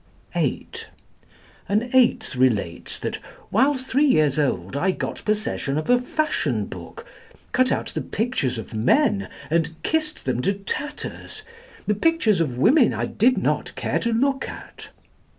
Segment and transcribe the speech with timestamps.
[0.35, 0.87] (8)
[1.69, 3.17] An eighth relates that
[3.51, 7.05] "while three years old, I got possession of a fashion book,
[7.51, 11.43] cut out the pictures of men, and kissed them to tatters.
[11.85, 14.89] The pictures of women I did not care to look at."